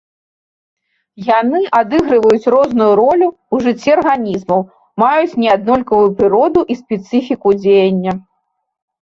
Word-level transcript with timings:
Яны 1.39 1.59
адыгрываюць 1.79 2.51
розную 2.55 2.87
ролю 3.01 3.27
ў 3.27 3.55
жыцці 3.67 3.89
арганізмаў, 3.97 4.65
маюць 5.05 5.37
неаднолькавую 5.45 6.09
прыроду 6.23 6.59
і 6.75 6.81
спецыфіку 6.83 7.49
дзеяння. 7.61 8.19